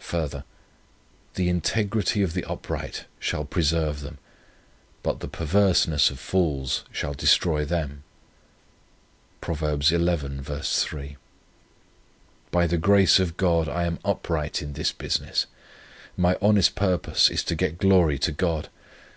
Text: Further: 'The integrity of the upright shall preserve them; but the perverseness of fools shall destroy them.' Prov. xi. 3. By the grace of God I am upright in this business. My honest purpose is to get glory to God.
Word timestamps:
Further: 0.00 0.42
'The 1.34 1.48
integrity 1.48 2.24
of 2.24 2.32
the 2.34 2.42
upright 2.42 3.04
shall 3.20 3.44
preserve 3.44 4.00
them; 4.00 4.18
but 5.04 5.20
the 5.20 5.28
perverseness 5.28 6.10
of 6.10 6.18
fools 6.18 6.82
shall 6.90 7.14
destroy 7.14 7.64
them.' 7.64 8.02
Prov. 9.40 9.84
xi. 9.84 9.96
3. 9.96 11.16
By 12.50 12.66
the 12.66 12.76
grace 12.78 13.20
of 13.20 13.36
God 13.36 13.68
I 13.68 13.84
am 13.84 14.00
upright 14.04 14.60
in 14.60 14.72
this 14.72 14.90
business. 14.90 15.46
My 16.16 16.36
honest 16.42 16.74
purpose 16.74 17.30
is 17.30 17.44
to 17.44 17.54
get 17.54 17.78
glory 17.78 18.18
to 18.18 18.32
God. 18.32 18.70